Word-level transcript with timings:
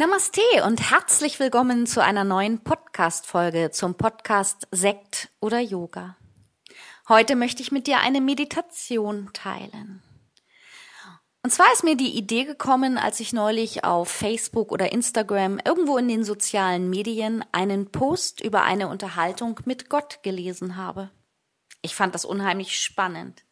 Namaste 0.00 0.40
und 0.64 0.90
herzlich 0.90 1.38
willkommen 1.40 1.86
zu 1.86 2.02
einer 2.02 2.24
neuen 2.24 2.64
Podcast-Folge 2.64 3.70
zum 3.70 3.96
Podcast 3.96 4.66
Sekt 4.70 5.28
oder 5.40 5.60
Yoga. 5.60 6.16
Heute 7.06 7.36
möchte 7.36 7.60
ich 7.60 7.70
mit 7.70 7.86
dir 7.86 8.00
eine 8.00 8.22
Meditation 8.22 9.28
teilen. 9.34 10.02
Und 11.42 11.50
zwar 11.50 11.70
ist 11.74 11.84
mir 11.84 11.98
die 11.98 12.16
Idee 12.16 12.44
gekommen, 12.46 12.96
als 12.96 13.20
ich 13.20 13.34
neulich 13.34 13.84
auf 13.84 14.08
Facebook 14.08 14.72
oder 14.72 14.90
Instagram 14.90 15.60
irgendwo 15.66 15.98
in 15.98 16.08
den 16.08 16.24
sozialen 16.24 16.88
Medien 16.88 17.44
einen 17.52 17.92
Post 17.92 18.40
über 18.40 18.62
eine 18.62 18.88
Unterhaltung 18.88 19.60
mit 19.66 19.90
Gott 19.90 20.22
gelesen 20.22 20.76
habe. 20.76 21.10
Ich 21.82 21.94
fand 21.94 22.14
das 22.14 22.24
unheimlich 22.24 22.80
spannend. 22.80 23.44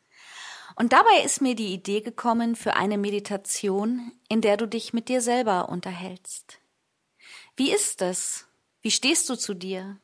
Und 0.79 0.93
dabei 0.93 1.23
ist 1.25 1.41
mir 1.41 1.57
die 1.57 1.75
Idee 1.75 2.03
gekommen 2.03 2.55
für 2.55 2.75
eine 2.75 2.99
Meditation, 2.99 4.13
in 4.29 4.41
der 4.41 4.57
du 4.57 4.69
dich 4.69 4.93
mit 4.93 5.09
dir 5.09 5.21
selber 5.21 5.71
unterhältst. 5.71 6.61
Wie 7.57 7.73
ist 7.73 8.01
es? 8.01 8.47
Wie 8.81 8.93
stehst 8.93 9.29
du 9.29 9.35
zu 9.35 9.55
dir? 9.55 9.97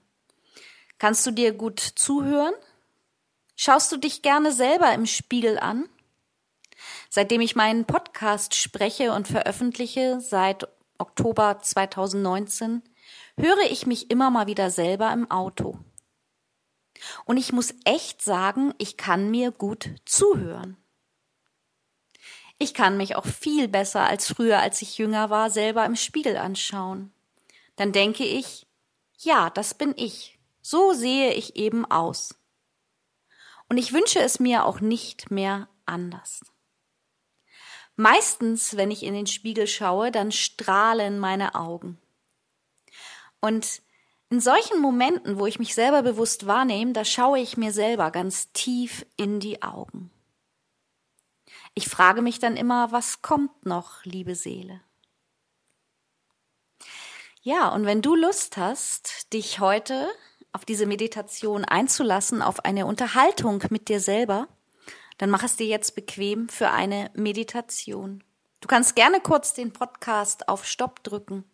Kannst 0.99 1.25
du 1.27 1.31
dir 1.31 1.53
gut 1.53 1.79
zuhören? 1.79 2.55
Schaust 3.55 3.93
du 3.93 3.99
dich 3.99 4.23
gerne 4.23 4.51
selber 4.51 4.93
im 4.93 5.07
Spiegel 5.07 5.61
an? 5.61 5.89
Seitdem 7.09 7.41
ich 7.41 7.55
meinen 7.55 7.85
Podcast 7.85 8.57
spreche 8.57 9.13
und 9.13 9.29
veröffentliche, 9.29 10.21
seit 10.21 10.67
Oktober 10.99 11.61
2019, 11.63 12.83
höre 13.37 13.71
ich 13.71 13.87
mich 13.87 14.11
immer 14.11 14.29
mal 14.33 14.49
wieder 14.49 14.71
selber 14.71 15.13
im 15.13 15.31
Auto. 15.31 15.79
Und 17.25 17.37
ich 17.37 17.53
muss 17.53 17.75
echt 17.85 18.23
sagen, 18.23 18.75
ich 18.79 18.97
kann 18.97 19.31
mir 19.31 19.51
gut 19.51 19.91
zuhören. 20.05 20.77
Ich 22.59 22.73
kann 22.73 22.97
mich 22.97 23.17
auch 23.17 23.27
viel 23.27 23.69
besser 23.69 24.03
als 24.07 24.29
früher, 24.29 24.61
als 24.61 24.81
ich 24.81 24.99
jünger 24.99 25.29
war, 25.29 25.51
selber 25.51 25.85
im 25.85 25.97
Spiegel 25.97 26.37
anschauen. 26.37 27.13
Dann 27.77 27.93
denke 27.93 28.25
ich, 28.25 28.67
ja, 29.19 29.51
das 29.51 29.75
bin 29.75 29.95
ich. 29.97 30.39
So 30.63 30.93
sehe 30.93 31.35
ich 31.35 31.57
eben 31.57 31.85
aus. 31.85 32.35
Und 33.69 33.79
ich 33.79 33.93
wünsche 33.93 34.21
es 34.21 34.41
mir 34.41 34.65
auch 34.65 34.81
nicht 34.81 35.31
mehr 35.31 35.69
anders. 35.85 36.45
Meistens, 37.97 38.77
wenn 38.77 38.91
ich 38.91 39.03
in 39.03 39.15
den 39.15 39.27
Spiegel 39.27 39.67
schaue, 39.67 40.11
dann 40.11 40.33
strahlen 40.33 41.19
meine 41.19 41.55
Augen. 41.55 41.99
Und 43.41 43.83
in 44.35 44.41
solchen 44.41 44.81
Momenten, 44.81 45.39
wo 45.39 45.47
ich 45.47 45.61
mich 45.61 45.77
selber 45.77 46.03
bewusst 46.03 46.49
wahrnehme, 46.49 46.93
da 46.93 47.05
schaue 47.05 47.39
ich 47.39 47.57
mir 47.57 47.73
selber 47.73 48.11
ganz 48.11 48.51
tief 48.51 49.07
in 49.17 49.39
die 49.39 49.63
Augen. 49.63 50.11
Ich 51.75 51.89
frage 51.89 52.21
mich 52.21 52.41
dann 52.41 52.57
immer, 52.57 52.91
was 52.91 53.23
kommt 53.23 53.65
noch, 53.65 54.05
liebe 54.05 54.35
Seele? 54.35 54.81
Ja, 57.43 57.69
und 57.69 57.87
wenn 57.87 58.03
du 58.03 58.17
Lust 58.17 58.57
hast, 58.57 59.33
dich 59.33 59.61
heute 59.61 60.09
auf 60.51 60.65
diese 60.65 60.87
Meditation 60.87 61.65
einzulassen, 61.65 62.43
auf 62.43 62.65
eine 62.65 62.87
Unterhaltung 62.87 63.63
mit 63.71 63.89
dir 63.89 64.01
selber, 64.01 64.49
dann 65.17 65.31
mach 65.31 65.45
es 65.45 65.55
dir 65.55 65.69
jetzt 65.69 65.95
bequem 65.95 66.49
für 66.49 66.71
eine 66.71 67.13
Meditation. 67.15 68.25
Du 68.61 68.67
kannst 68.67 68.97
gerne 68.97 69.21
kurz 69.21 69.55
den 69.55 69.73
Podcast 69.73 70.49
auf 70.49 70.65
Stopp 70.65 71.05
drücken 71.05 71.45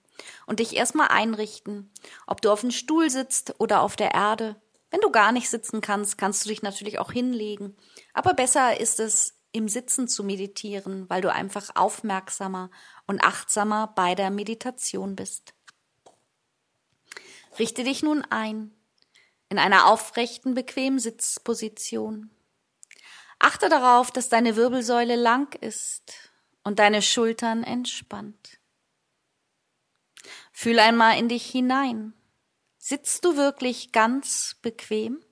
und 0.47 0.61
dich 0.61 0.77
erstmal 0.77 1.09
einrichten, 1.09 1.91
ob 2.27 2.41
du 2.41 2.51
auf 2.51 2.61
dem 2.61 2.71
Stuhl 2.71 3.11
sitzt 3.11 3.55
oder 3.59 3.83
auf 3.83 3.97
der 3.97 4.13
Erde. 4.13 4.57
Wenn 4.91 5.01
du 5.01 5.11
gar 5.11 5.33
nicht 5.33 5.49
sitzen 5.49 5.81
kannst, 5.81 6.19
kannst 6.19 6.45
du 6.45 6.49
dich 6.49 6.63
natürlich 6.63 6.99
auch 6.99 7.13
hinlegen. 7.13 7.77
Aber 8.13 8.35
besser 8.35 8.81
ist 8.81 9.01
es, 9.01 9.37
im 9.53 9.69
Sitzen 9.69 10.07
zu 10.07 10.23
meditieren, 10.23 11.09
weil 11.11 11.23
du 11.23 11.33
einfach 11.33 11.71
aufmerksamer 11.75 12.71
und 13.07 13.23
achtsamer 13.25 13.89
bei 13.89 14.15
der 14.15 14.31
Meditation 14.31 15.17
bist. 15.17 15.55
Richte 17.59 17.83
dich 17.83 18.03
nun 18.03 18.25
ein 18.31 18.73
in 19.49 19.59
einer 19.59 19.87
aufrechten, 19.87 20.55
bequemen 20.55 21.01
Sitzposition. 21.01 22.31
Achte 23.41 23.69
darauf, 23.69 24.13
dass 24.13 24.29
deine 24.29 24.55
Wirbelsäule 24.55 25.17
lang 25.17 25.55
ist 25.61 26.31
und 26.63 26.79
deine 26.79 27.03
Schultern 27.03 27.65
entspannt. 27.65 28.60
Fühl 30.63 30.79
einmal 30.79 31.19
in 31.19 31.31
dich 31.31 31.47
hinein. 31.47 32.13
Sitzt 32.77 33.25
du 33.25 33.35
wirklich 33.35 33.93
ganz 33.93 34.57
bequem? 34.61 35.25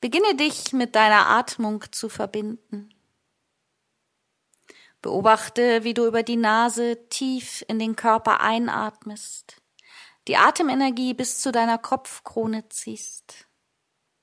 Beginne 0.00 0.36
dich 0.36 0.72
mit 0.72 0.94
deiner 0.94 1.26
Atmung 1.26 1.84
zu 1.92 2.08
verbinden. 2.08 2.94
Beobachte, 5.02 5.84
wie 5.84 5.92
du 5.92 6.06
über 6.06 6.22
die 6.22 6.38
Nase 6.38 7.06
tief 7.10 7.62
in 7.68 7.78
den 7.78 7.94
Körper 7.94 8.40
einatmest, 8.40 9.60
die 10.26 10.38
Atemenergie 10.38 11.12
bis 11.12 11.42
zu 11.42 11.52
deiner 11.52 11.76
Kopfkrone 11.76 12.70
ziehst 12.70 13.48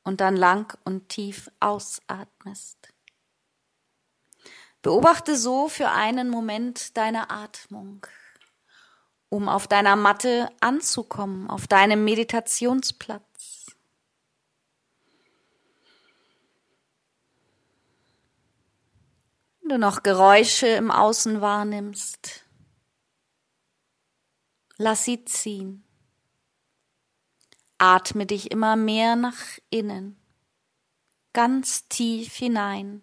und 0.03 0.21
dann 0.21 0.35
lang 0.35 0.75
und 0.85 1.09
tief 1.09 1.51
ausatmest. 1.59 2.91
Beobachte 4.81 5.37
so 5.37 5.69
für 5.69 5.91
einen 5.91 6.29
Moment 6.29 6.97
deine 6.97 7.29
Atmung 7.29 8.07
um 9.29 9.49
auf 9.49 9.67
deiner 9.67 9.95
Matte 9.95 10.49
anzukommen, 10.59 11.49
auf 11.49 11.67
deinem 11.67 12.03
Meditationsplatz. 12.03 13.75
Wenn 19.61 19.69
du 19.69 19.77
noch 19.79 20.03
Geräusche 20.03 20.67
im 20.67 20.91
Außen 20.91 21.41
wahrnimmst, 21.41 22.45
lass 24.77 25.03
sie 25.05 25.25
ziehen. 25.25 25.83
Atme 27.77 28.25
dich 28.25 28.51
immer 28.51 28.75
mehr 28.75 29.15
nach 29.15 29.35
innen, 29.69 30.17
ganz 31.33 31.87
tief 31.89 32.35
hinein 32.35 33.01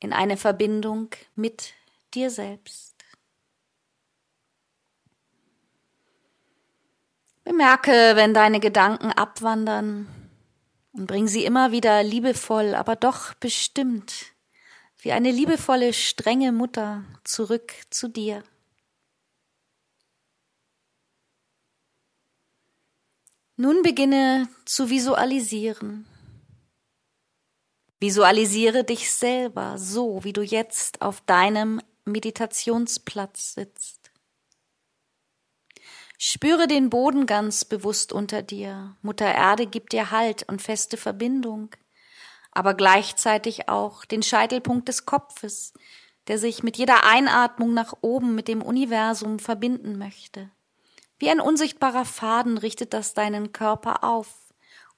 in 0.00 0.12
eine 0.12 0.36
Verbindung 0.36 1.10
mit 1.34 1.74
dir 2.14 2.30
selbst. 2.30 2.95
Bemerke, 7.46 8.16
wenn 8.16 8.34
deine 8.34 8.58
Gedanken 8.58 9.12
abwandern 9.12 10.08
und 10.92 11.06
bring 11.06 11.28
sie 11.28 11.44
immer 11.44 11.70
wieder 11.70 12.02
liebevoll, 12.02 12.74
aber 12.74 12.96
doch 12.96 13.34
bestimmt, 13.34 14.34
wie 14.98 15.12
eine 15.12 15.30
liebevolle, 15.30 15.92
strenge 15.92 16.50
Mutter 16.50 17.04
zurück 17.22 17.72
zu 17.88 18.08
dir. 18.08 18.42
Nun 23.56 23.82
beginne 23.82 24.48
zu 24.64 24.90
visualisieren. 24.90 26.04
Visualisiere 28.00 28.82
dich 28.82 29.12
selber 29.12 29.78
so, 29.78 30.24
wie 30.24 30.32
du 30.32 30.42
jetzt 30.42 31.00
auf 31.00 31.20
deinem 31.20 31.80
Meditationsplatz 32.04 33.54
sitzt. 33.54 34.05
Spüre 36.18 36.66
den 36.66 36.88
Boden 36.88 37.26
ganz 37.26 37.64
bewusst 37.64 38.12
unter 38.12 38.42
dir. 38.42 38.96
Mutter 39.02 39.26
Erde 39.26 39.66
gibt 39.66 39.92
dir 39.92 40.10
Halt 40.10 40.48
und 40.48 40.62
feste 40.62 40.96
Verbindung, 40.96 41.70
aber 42.52 42.74
gleichzeitig 42.74 43.68
auch 43.68 44.04
den 44.06 44.22
Scheitelpunkt 44.22 44.88
des 44.88 45.04
Kopfes, 45.04 45.74
der 46.28 46.38
sich 46.38 46.62
mit 46.62 46.78
jeder 46.78 47.04
Einatmung 47.04 47.74
nach 47.74 47.92
oben 48.00 48.34
mit 48.34 48.48
dem 48.48 48.62
Universum 48.62 49.38
verbinden 49.38 49.98
möchte. 49.98 50.50
Wie 51.18 51.30
ein 51.30 51.40
unsichtbarer 51.40 52.04
Faden 52.04 52.58
richtet 52.58 52.94
das 52.94 53.14
deinen 53.14 53.52
Körper 53.52 54.02
auf, 54.04 54.28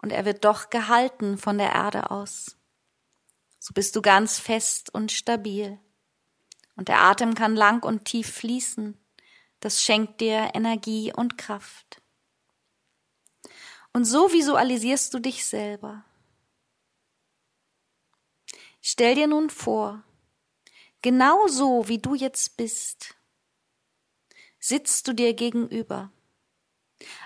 und 0.01 0.13
er 0.13 0.25
wird 0.25 0.45
doch 0.45 0.71
gehalten 0.71 1.39
von 1.39 1.59
der 1.59 1.73
Erde 1.73 2.13
aus. 2.13 2.57
So 3.59 3.75
bist 3.75 3.97
du 3.97 4.03
ganz 4.03 4.39
fest 4.39 4.95
und 4.95 5.11
stabil. 5.11 5.79
Und 6.77 6.87
der 6.87 7.01
Atem 7.01 7.35
kann 7.35 7.57
lang 7.57 7.83
und 7.83 8.05
tief 8.05 8.33
fließen, 8.33 8.97
das 9.61 9.83
schenkt 9.83 10.21
dir 10.21 10.51
Energie 10.55 11.13
und 11.13 11.39
Kraft. 11.39 12.01
Und 13.93 14.05
so 14.05 14.33
visualisierst 14.33 15.13
du 15.15 15.19
dich 15.19 15.45
selber. 15.45 16.05
Stell 18.81 19.15
dir 19.15 19.27
nun 19.27 19.51
vor, 19.51 20.03
genau 21.03 21.49
so 21.49 21.89
wie 21.89 21.99
du 21.99 22.15
jetzt 22.15 22.57
bist, 22.57 23.17
sitzt 24.61 25.09
du 25.09 25.13
dir 25.13 25.35
gegenüber, 25.35 26.13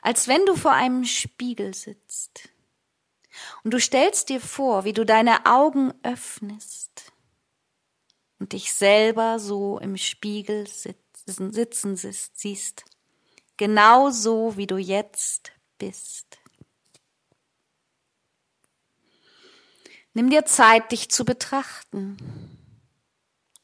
als 0.00 0.28
wenn 0.28 0.44
du 0.46 0.56
vor 0.56 0.72
einem 0.72 1.04
Spiegel 1.04 1.74
sitzt. 1.74 2.48
Und 3.64 3.72
du 3.72 3.80
stellst 3.80 4.28
dir 4.28 4.40
vor, 4.40 4.84
wie 4.84 4.92
du 4.92 5.06
deine 5.06 5.46
Augen 5.46 5.94
öffnest 6.02 7.12
und 8.38 8.52
dich 8.52 8.72
selber 8.72 9.38
so 9.38 9.78
im 9.78 9.96
Spiegel 9.96 10.66
sitzen, 10.66 11.11
sitzen 11.26 11.96
siehst, 11.96 12.84
genau 13.56 14.10
so 14.10 14.56
wie 14.56 14.66
du 14.66 14.76
jetzt 14.76 15.52
bist. 15.78 16.38
Nimm 20.14 20.28
dir 20.28 20.44
Zeit, 20.44 20.92
dich 20.92 21.10
zu 21.10 21.24
betrachten, 21.24 22.16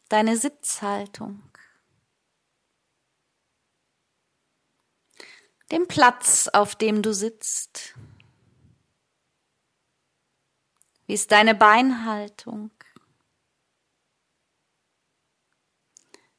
deine 0.09 0.37
Sitzhaltung, 0.37 1.43
den 5.71 5.87
Platz, 5.87 6.49
auf 6.49 6.75
dem 6.75 7.03
du 7.03 7.13
sitzt. 7.13 7.95
Wie 11.07 11.15
ist 11.15 11.33
deine 11.33 11.55
Beinhaltung? 11.55 12.71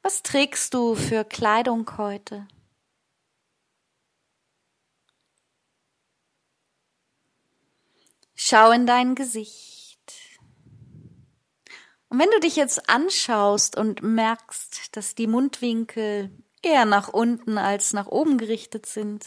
Was 0.02 0.22
trägst 0.22 0.72
du 0.72 0.94
für 0.94 1.24
Kleidung 1.24 1.98
heute? 1.98 2.48
Schau 8.34 8.70
in 8.70 8.86
dein 8.86 9.14
Gesicht. 9.14 10.00
Und 12.08 12.18
wenn 12.18 12.30
du 12.30 12.40
dich 12.40 12.56
jetzt 12.56 12.88
anschaust 12.88 13.76
und 13.76 14.02
merkst, 14.02 14.96
dass 14.96 15.14
die 15.14 15.26
Mundwinkel 15.26 16.30
eher 16.62 16.86
nach 16.86 17.08
unten 17.08 17.58
als 17.58 17.92
nach 17.92 18.06
oben 18.06 18.38
gerichtet 18.38 18.86
sind, 18.86 19.26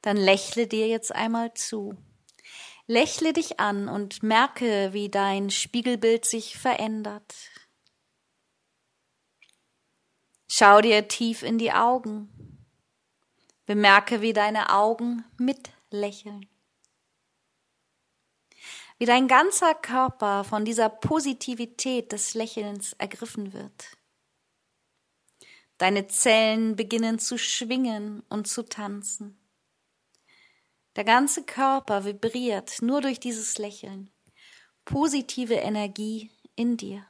dann 0.00 0.16
lächle 0.16 0.66
dir 0.66 0.88
jetzt 0.88 1.14
einmal 1.14 1.52
zu. 1.52 1.96
Lächle 2.86 3.34
dich 3.34 3.60
an 3.60 3.88
und 3.88 4.22
merke, 4.22 4.94
wie 4.94 5.10
dein 5.10 5.50
Spiegelbild 5.50 6.24
sich 6.24 6.56
verändert. 6.56 7.34
Schau 10.58 10.80
dir 10.80 11.06
tief 11.06 11.42
in 11.42 11.58
die 11.58 11.72
Augen. 11.72 12.30
Bemerke, 13.66 14.22
wie 14.22 14.32
deine 14.32 14.72
Augen 14.72 15.24
mitlächeln 15.36 16.46
wie 18.98 19.04
dein 19.04 19.28
ganzer 19.28 19.74
Körper 19.74 20.44
von 20.44 20.64
dieser 20.64 20.88
Positivität 20.88 22.12
des 22.12 22.34
Lächelns 22.34 22.94
ergriffen 22.94 23.52
wird. 23.52 23.96
Deine 25.78 26.06
Zellen 26.06 26.76
beginnen 26.76 27.18
zu 27.18 27.36
schwingen 27.36 28.22
und 28.30 28.48
zu 28.48 28.62
tanzen. 28.62 29.38
Der 30.96 31.04
ganze 31.04 31.44
Körper 31.44 32.06
vibriert 32.06 32.80
nur 32.80 33.02
durch 33.02 33.20
dieses 33.20 33.58
Lächeln. 33.58 34.10
Positive 34.86 35.54
Energie 35.54 36.30
in 36.54 36.78
dir. 36.78 37.06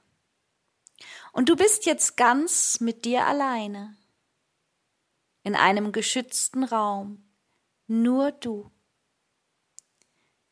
Und 1.32 1.48
du 1.48 1.56
bist 1.56 1.86
jetzt 1.86 2.16
ganz 2.16 2.80
mit 2.80 3.04
dir 3.04 3.26
alleine. 3.26 3.96
In 5.42 5.54
einem 5.54 5.92
geschützten 5.92 6.64
Raum. 6.64 7.22
Nur 7.86 8.32
du 8.32 8.70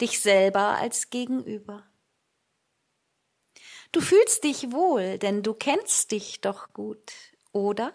dich 0.01 0.21
selber 0.21 0.77
als 0.77 1.11
Gegenüber. 1.11 1.85
Du 3.93 4.01
fühlst 4.01 4.43
dich 4.45 4.73
wohl, 4.73 5.19
denn 5.19 5.43
du 5.43 5.55
kennst 5.55 6.11
dich 6.11 6.41
doch 6.41 6.73
gut, 6.73 7.13
oder? 7.53 7.93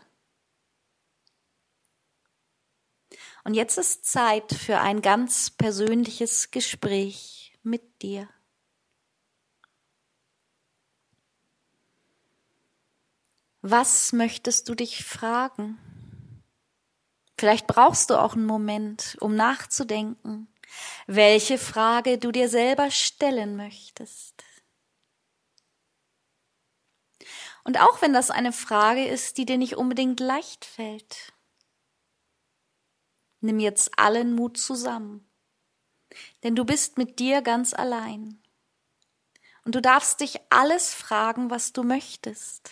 Und 3.44 3.54
jetzt 3.54 3.78
ist 3.78 4.06
Zeit 4.06 4.54
für 4.54 4.80
ein 4.80 5.02
ganz 5.02 5.50
persönliches 5.50 6.52
Gespräch 6.52 7.58
mit 7.64 8.02
dir. 8.02 8.30
Was 13.70 14.14
möchtest 14.14 14.68
du 14.70 14.76
dich 14.76 15.04
fragen? 15.04 15.78
Vielleicht 17.38 17.68
brauchst 17.68 18.10
du 18.10 18.20
auch 18.20 18.34
einen 18.34 18.46
Moment, 18.46 19.18
um 19.20 19.36
nachzudenken 19.36 20.48
welche 21.08 21.58
Frage 21.58 22.18
du 22.18 22.32
dir 22.32 22.50
selber 22.50 22.92
stellen 22.92 23.56
möchtest. 23.56 24.44
Und 27.64 27.80
auch 27.80 28.02
wenn 28.02 28.14
das 28.14 28.32
eine 28.32 28.52
Frage 28.52 29.06
ist, 29.06 29.38
die 29.38 29.46
dir 29.46 29.58
nicht 29.58 29.78
unbedingt 29.78 30.20
leicht 30.20 30.66
fällt, 30.66 31.34
nimm 33.42 33.60
jetzt 33.60 33.98
allen 34.00 34.34
Mut 34.34 34.58
zusammen, 34.58 35.30
denn 36.44 36.56
du 36.56 36.66
bist 36.66 36.98
mit 36.98 37.20
dir 37.20 37.42
ganz 37.42 37.74
allein. 37.74 38.42
Und 39.66 39.76
du 39.76 39.82
darfst 39.82 40.22
dich 40.22 40.40
alles 40.50 40.94
fragen, 40.94 41.50
was 41.50 41.74
du 41.74 41.84
möchtest. 41.84 42.72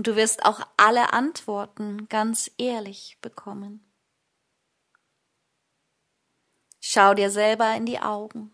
Und 0.00 0.06
du 0.06 0.16
wirst 0.16 0.46
auch 0.46 0.66
alle 0.78 1.12
Antworten 1.12 2.08
ganz 2.08 2.50
ehrlich 2.56 3.18
bekommen. 3.20 3.84
Schau 6.80 7.12
dir 7.12 7.30
selber 7.30 7.74
in 7.74 7.84
die 7.84 8.00
Augen 8.00 8.50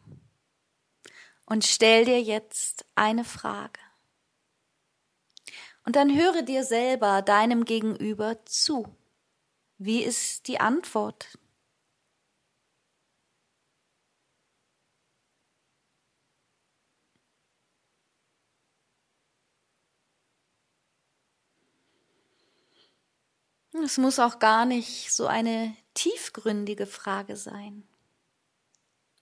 und 1.44 1.64
stell 1.64 2.04
dir 2.04 2.20
jetzt 2.20 2.84
eine 2.96 3.22
Frage. 3.22 3.78
Und 5.84 5.94
dann 5.94 6.18
höre 6.18 6.42
dir 6.42 6.64
selber 6.64 7.22
deinem 7.22 7.64
Gegenüber 7.64 8.44
zu. 8.44 8.96
Wie 9.78 10.02
ist 10.02 10.48
die 10.48 10.58
Antwort? 10.58 11.38
Es 23.84 23.98
muss 23.98 24.18
auch 24.18 24.38
gar 24.38 24.64
nicht 24.64 25.12
so 25.12 25.26
eine 25.26 25.76
tiefgründige 25.94 26.86
Frage 26.86 27.36
sein. 27.36 27.86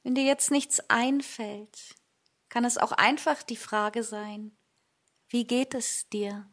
Wenn 0.02 0.14
dir 0.14 0.25
jetzt 0.25 0.50
nichts 0.50 0.80
einfällt, 0.90 1.94
kann 2.49 2.64
es 2.64 2.78
auch 2.78 2.92
einfach 2.92 3.42
die 3.42 3.56
Frage 3.56 4.02
sein, 4.02 4.56
wie 5.28 5.46
geht 5.46 5.75
es 5.75 6.08
dir? 6.08 6.49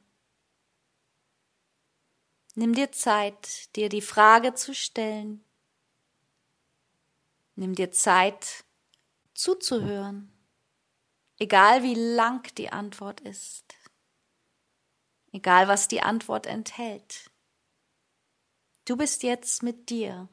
Nimm 2.55 2.73
dir 2.73 2.91
Zeit, 2.91 3.75
dir 3.75 3.87
die 3.87 4.01
Frage 4.01 4.55
zu 4.55 4.73
stellen. 4.73 5.43
Nimm 7.55 7.75
dir 7.75 7.91
Zeit, 7.91 8.65
zuzuhören, 9.33 10.31
egal 11.37 11.83
wie 11.83 11.95
lang 11.95 12.43
die 12.55 12.71
Antwort 12.71 13.21
ist, 13.21 13.75
egal 15.31 15.67
was 15.67 15.87
die 15.87 16.01
Antwort 16.01 16.45
enthält. 16.45 17.30
Du 18.85 18.97
bist 18.97 19.21
jetzt 19.21 19.61
mit 19.61 19.89
dir. 19.89 20.27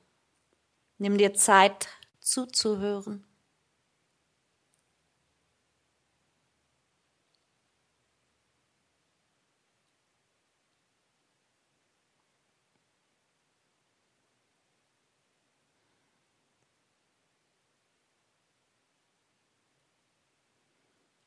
Nimm 0.97 1.19
dir 1.19 1.35
Zeit, 1.35 1.88
zuzuhören. 2.19 3.25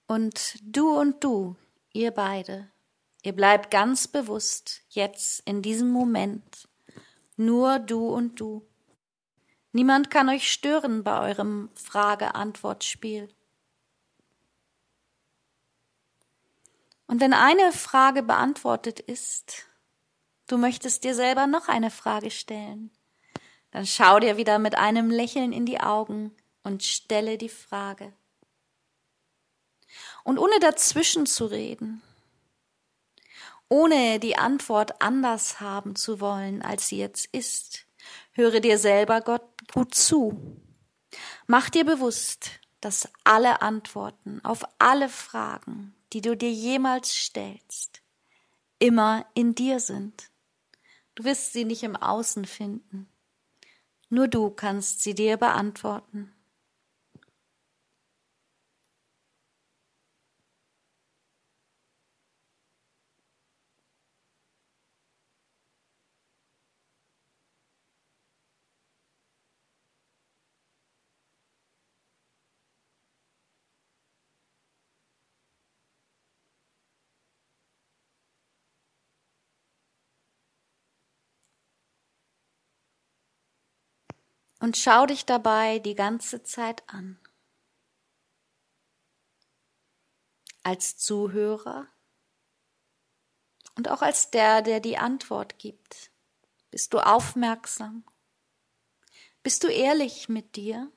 Und 0.08 0.58
du 0.62 1.00
und 1.00 1.24
du, 1.24 1.56
ihr 1.94 2.12
beide, 2.12 2.70
ihr 3.22 3.34
bleibt 3.34 3.72
ganz 3.72 4.10
bewusst 4.10 4.82
jetzt 4.90 5.40
in 5.48 5.62
diesem 5.62 5.90
Moment, 5.90 6.68
nur 7.36 7.80
du 7.80 8.08
und 8.10 8.40
du. 8.40 8.68
Niemand 9.72 10.10
kann 10.12 10.30
euch 10.30 10.52
stören 10.52 11.04
bei 11.04 11.30
eurem 11.30 11.70
Frage-Antwort-Spiel. 11.76 13.34
Und 17.08 17.20
wenn 17.20 17.34
eine 17.34 17.72
Frage 17.72 18.24
beantwortet 18.24 19.00
ist, 19.00 19.66
du 20.48 20.58
möchtest 20.58 21.04
dir 21.04 21.16
selber 21.16 21.48
noch 21.48 21.68
eine 21.68 21.92
Frage 21.92 22.32
stellen, 22.32 22.92
dann 23.72 23.86
schau 23.86 24.20
dir 24.20 24.38
wieder 24.38 24.60
mit 24.60 24.76
einem 24.76 25.10
Lächeln 25.10 25.54
in 25.54 25.66
die 25.66 25.80
Augen 25.80 26.36
und 26.64 26.84
stelle 26.84 27.38
die 27.38 27.50
Frage. 27.50 28.14
Und 30.24 30.38
ohne 30.38 30.60
dazwischen 30.60 31.26
zu 31.26 31.46
reden, 31.46 32.02
ohne 33.72 34.20
die 34.20 34.38
Antwort 34.38 35.02
anders 35.02 35.60
haben 35.60 35.96
zu 35.96 36.20
wollen, 36.20 36.62
als 36.62 36.88
sie 36.88 36.98
jetzt 36.98 37.26
ist, 37.34 37.86
höre 38.34 38.60
dir 38.60 38.78
selber 38.78 39.22
Gott 39.22 39.44
gut 39.74 39.96
zu. 39.96 40.60
Mach 41.48 41.70
dir 41.70 41.86
bewusst, 41.86 42.52
dass 42.82 43.10
alle 43.24 43.62
Antworten 43.62 44.40
auf 44.44 44.64
alle 44.80 45.10
Fragen 45.10 45.96
die 46.14 46.22
du 46.22 46.36
dir 46.36 46.52
jemals 46.52 47.16
stellst, 47.16 48.02
immer 48.80 49.26
in 49.34 49.56
dir 49.56 49.80
sind. 49.80 50.30
Du 51.16 51.24
wirst 51.24 51.54
sie 51.54 51.66
nicht 51.66 51.84
im 51.84 51.96
Außen 51.96 52.46
finden. 52.46 53.08
Nur 54.10 54.28
du 54.28 54.50
kannst 54.50 55.02
sie 55.02 55.16
dir 55.16 55.38
beantworten. 55.38 56.34
Und 84.62 84.78
schau 84.78 85.08
dich 85.08 85.26
dabei 85.26 85.80
die 85.80 85.96
ganze 85.96 86.44
Zeit 86.44 86.88
an. 86.88 87.20
Als 90.64 90.98
Zuhörer 90.98 91.88
und 93.76 93.90
auch 93.90 94.04
als 94.04 94.30
der, 94.30 94.62
der 94.62 94.80
die 94.80 94.98
Antwort 94.98 95.58
gibt. 95.58 96.12
Bist 96.70 96.94
du 96.94 97.00
aufmerksam? 97.00 98.06
Bist 99.42 99.64
du 99.64 99.68
ehrlich 99.68 100.30
mit 100.30 100.56
dir? 100.56 100.92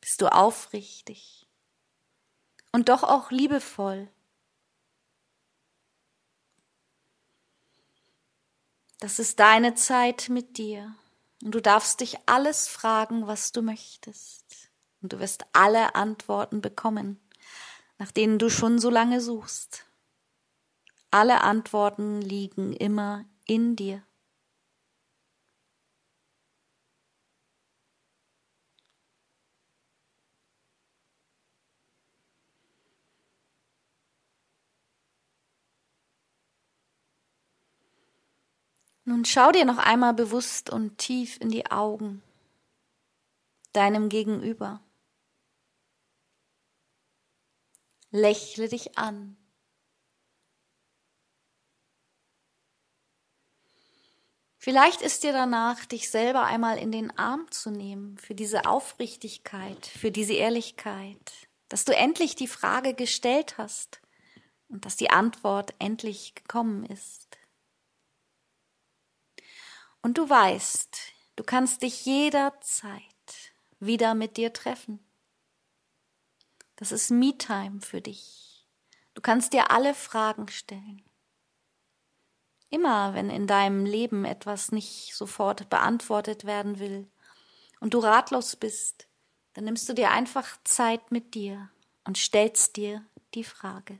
Bist 0.00 0.20
du 0.20 0.26
aufrichtig? 0.26 1.46
Und 2.72 2.88
doch 2.88 3.04
auch 3.04 3.30
liebevoll? 3.30 4.10
Das 8.98 9.20
ist 9.20 9.38
deine 9.38 9.76
Zeit 9.76 10.28
mit 10.28 10.58
dir. 10.58 10.96
Und 11.44 11.54
du 11.54 11.60
darfst 11.60 12.00
dich 12.00 12.16
alles 12.24 12.68
fragen, 12.68 13.26
was 13.26 13.52
du 13.52 13.60
möchtest. 13.60 14.70
Und 15.02 15.12
du 15.12 15.18
wirst 15.18 15.44
alle 15.52 15.94
Antworten 15.94 16.62
bekommen, 16.62 17.20
nach 17.98 18.10
denen 18.10 18.38
du 18.38 18.48
schon 18.48 18.78
so 18.78 18.88
lange 18.88 19.20
suchst. 19.20 19.84
Alle 21.10 21.42
Antworten 21.42 22.22
liegen 22.22 22.72
immer 22.72 23.26
in 23.46 23.76
dir. 23.76 24.02
Nun 39.04 39.24
schau 39.24 39.52
dir 39.52 39.66
noch 39.66 39.78
einmal 39.78 40.14
bewusst 40.14 40.70
und 40.70 40.96
tief 40.96 41.38
in 41.40 41.50
die 41.50 41.70
Augen 41.70 42.22
deinem 43.72 44.08
Gegenüber. 44.08 44.80
Lächle 48.10 48.68
dich 48.68 48.96
an. 48.96 49.36
Vielleicht 54.56 55.02
ist 55.02 55.24
dir 55.24 55.32
danach, 55.32 55.84
dich 55.84 56.10
selber 56.10 56.44
einmal 56.44 56.78
in 56.78 56.90
den 56.90 57.10
Arm 57.18 57.50
zu 57.50 57.70
nehmen 57.70 58.16
für 58.16 58.34
diese 58.34 58.64
Aufrichtigkeit, 58.64 59.84
für 59.84 60.10
diese 60.10 60.32
Ehrlichkeit, 60.32 61.48
dass 61.68 61.84
du 61.84 61.94
endlich 61.94 62.34
die 62.36 62.48
Frage 62.48 62.94
gestellt 62.94 63.58
hast 63.58 64.00
und 64.68 64.86
dass 64.86 64.96
die 64.96 65.10
Antwort 65.10 65.74
endlich 65.78 66.34
gekommen 66.34 66.86
ist. 66.86 67.36
Und 70.04 70.18
du 70.18 70.28
weißt, 70.28 70.98
du 71.36 71.44
kannst 71.44 71.80
dich 71.80 72.04
jederzeit 72.04 73.00
wieder 73.80 74.14
mit 74.14 74.36
dir 74.36 74.52
treffen. 74.52 75.02
Das 76.76 76.92
ist 76.92 77.10
Me-Time 77.10 77.80
für 77.80 78.02
dich. 78.02 78.66
Du 79.14 79.22
kannst 79.22 79.54
dir 79.54 79.70
alle 79.70 79.94
Fragen 79.94 80.48
stellen. 80.48 81.02
Immer 82.68 83.14
wenn 83.14 83.30
in 83.30 83.46
deinem 83.46 83.86
Leben 83.86 84.26
etwas 84.26 84.72
nicht 84.72 85.14
sofort 85.14 85.70
beantwortet 85.70 86.44
werden 86.44 86.78
will 86.78 87.10
und 87.80 87.94
du 87.94 87.98
ratlos 88.00 88.56
bist, 88.56 89.08
dann 89.54 89.64
nimmst 89.64 89.88
du 89.88 89.94
dir 89.94 90.10
einfach 90.10 90.58
Zeit 90.64 91.12
mit 91.12 91.32
dir 91.32 91.70
und 92.04 92.18
stellst 92.18 92.76
dir 92.76 93.06
die 93.32 93.44
Frage. 93.44 93.98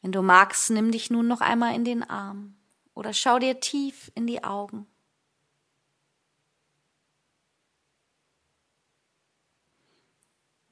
Wenn 0.00 0.12
du 0.12 0.22
magst, 0.22 0.70
nimm 0.70 0.90
dich 0.92 1.10
nun 1.10 1.28
noch 1.28 1.42
einmal 1.42 1.74
in 1.74 1.84
den 1.84 2.02
Arm 2.02 2.56
oder 2.94 3.12
schau 3.12 3.38
dir 3.38 3.60
tief 3.60 4.10
in 4.14 4.26
die 4.26 4.42
Augen. 4.42 4.86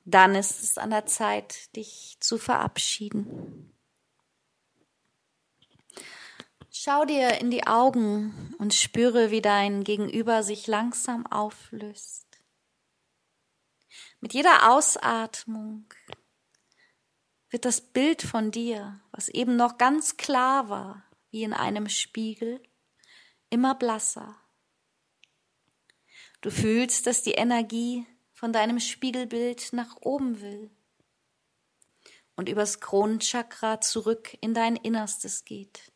Dann 0.04 0.34
ist 0.34 0.62
es 0.62 0.78
an 0.78 0.90
der 0.90 1.06
Zeit, 1.06 1.74
dich 1.76 2.16
zu 2.20 2.38
verabschieden. 2.38 3.72
Schau 6.70 7.04
dir 7.04 7.38
in 7.40 7.50
die 7.50 7.66
Augen 7.66 8.54
und 8.58 8.74
spüre, 8.74 9.30
wie 9.30 9.42
dein 9.42 9.84
Gegenüber 9.84 10.42
sich 10.42 10.66
langsam 10.66 11.26
auflöst. 11.26 12.26
Mit 14.20 14.32
jeder 14.32 14.72
Ausatmung 14.72 15.84
wird 17.50 17.64
das 17.64 17.80
Bild 17.80 18.22
von 18.22 18.50
dir, 18.50 19.00
was 19.12 19.28
eben 19.28 19.56
noch 19.56 19.78
ganz 19.78 20.16
klar 20.16 20.68
war, 20.68 21.04
wie 21.32 21.42
in 21.42 21.52
einem 21.52 21.88
Spiegel, 21.88 22.62
immer 23.50 23.74
blasser. 23.74 24.36
Du 26.40 26.50
fühlst, 26.50 27.06
dass 27.06 27.22
die 27.22 27.32
Energie 27.32 28.06
von 28.32 28.52
deinem 28.52 28.78
Spiegelbild 28.78 29.72
nach 29.72 29.96
oben 30.00 30.40
will 30.40 30.70
und 32.36 32.48
übers 32.48 32.80
Kronenchakra 32.80 33.80
zurück 33.80 34.36
in 34.40 34.54
dein 34.54 34.76
Innerstes 34.76 35.44
geht. 35.44 35.92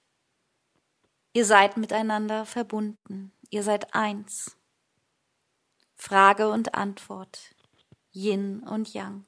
Ihr 1.33 1.45
seid 1.45 1.77
miteinander 1.77 2.47
verbunden, 2.47 3.33
ihr 3.51 3.63
seid 3.63 3.95
eins. 3.95 4.57
Frage 5.95 6.49
und 6.49 6.75
Antwort, 6.75 7.55
Yin 8.13 8.63
und 8.63 8.93
Yang. 8.95 9.27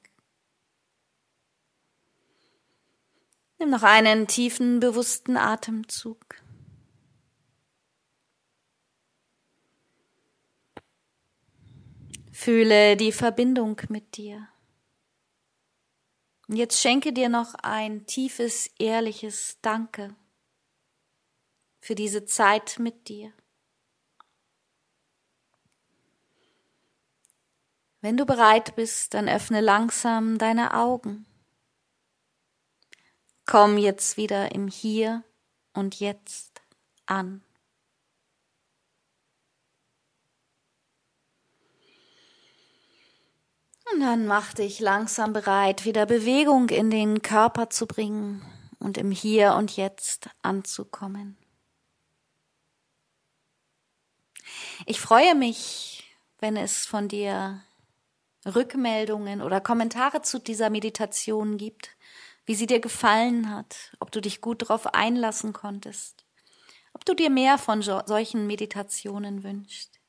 Nimm 3.59 3.71
noch 3.71 3.83
einen 3.83 4.25
tiefen, 4.27 4.79
bewussten 4.79 5.35
Atemzug. 5.35 6.35
Fühle 12.31 12.95
die 12.95 13.11
Verbindung 13.11 13.81
mit 13.89 14.15
dir. 14.15 14.47
Und 16.47 16.55
jetzt 16.55 16.79
schenke 16.79 17.11
dir 17.11 17.27
noch 17.27 17.53
ein 17.55 18.05
tiefes, 18.05 18.71
ehrliches 18.79 19.57
Danke 19.61 20.15
für 21.81 21.95
diese 21.95 22.23
Zeit 22.23 22.79
mit 22.79 23.09
dir. 23.09 23.33
Wenn 28.01 28.15
du 28.15 28.25
bereit 28.25 28.75
bist, 28.77 29.13
dann 29.13 29.27
öffne 29.27 29.59
langsam 29.59 30.37
deine 30.37 30.73
Augen. 30.73 31.25
Komm 33.49 33.79
jetzt 33.79 34.15
wieder 34.15 34.51
im 34.53 34.67
Hier 34.67 35.23
und 35.73 35.99
Jetzt 35.99 36.61
an. 37.07 37.41
Und 43.91 44.01
dann 44.01 44.27
mach 44.27 44.53
dich 44.53 44.79
langsam 44.79 45.33
bereit, 45.33 45.83
wieder 45.83 46.05
Bewegung 46.05 46.69
in 46.69 46.91
den 46.91 47.23
Körper 47.23 47.71
zu 47.71 47.87
bringen 47.87 48.45
und 48.77 48.99
im 48.99 49.09
Hier 49.09 49.55
und 49.55 49.75
Jetzt 49.75 50.29
anzukommen. 50.43 51.35
Ich 54.85 55.01
freue 55.01 55.33
mich, 55.33 56.07
wenn 56.37 56.55
es 56.55 56.85
von 56.85 57.07
dir 57.07 57.63
Rückmeldungen 58.45 59.41
oder 59.41 59.59
Kommentare 59.59 60.21
zu 60.21 60.37
dieser 60.37 60.69
Meditation 60.69 61.57
gibt 61.57 61.95
wie 62.49 62.55
sie 62.55 62.65
dir 62.65 62.79
gefallen 62.79 63.53
hat, 63.53 63.95
ob 63.99 64.11
du 64.11 64.21
dich 64.21 64.41
gut 64.41 64.63
darauf 64.63 64.95
einlassen 64.95 65.53
konntest, 65.53 66.25
ob 66.93 67.05
du 67.05 67.13
dir 67.13 67.29
mehr 67.29 67.59
von 67.59 67.83
solchen 67.83 68.47
Meditationen 68.47 69.43
wünschst. 69.43 69.99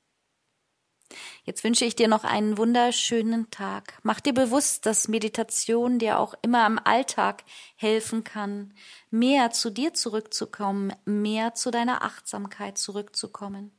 Jetzt 1.44 1.64
wünsche 1.64 1.84
ich 1.84 1.96
dir 1.96 2.08
noch 2.08 2.24
einen 2.24 2.56
wunderschönen 2.56 3.50
Tag. 3.50 3.98
Mach 4.04 4.20
dir 4.20 4.32
bewusst, 4.32 4.86
dass 4.86 5.06
Meditation 5.06 5.98
dir 5.98 6.18
auch 6.18 6.32
immer 6.40 6.66
im 6.66 6.78
Alltag 6.82 7.44
helfen 7.76 8.24
kann, 8.24 8.72
mehr 9.10 9.50
zu 9.50 9.68
dir 9.68 9.92
zurückzukommen, 9.92 10.94
mehr 11.04 11.52
zu 11.52 11.70
deiner 11.70 12.02
Achtsamkeit 12.02 12.78
zurückzukommen. 12.78 13.70